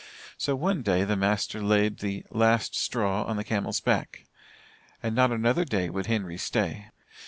So 0.35 0.55
one 0.55 0.81
day 0.81 1.03
the 1.03 1.15
master 1.15 1.61
laid 1.61 1.99
the 1.99 2.25
"last 2.31 2.73
straw 2.75 3.21
on 3.25 3.37
the 3.37 3.43
camel's 3.43 3.79
back," 3.79 4.25
and 5.03 5.13
not 5.15 5.31
another 5.31 5.63
day 5.63 5.91
would 5.91 6.07
Henry 6.07 6.39
stay. 6.39 6.87